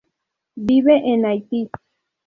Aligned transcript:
Vive 0.55 0.99
en 1.13 1.25
Haití. 1.27 1.69